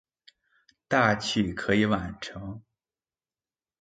[0.87, 2.63] 大器可以晚成